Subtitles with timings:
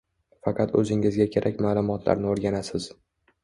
[0.47, 2.93] Faqat o’zingizga kerak ma’lumotlarni o’rganasiz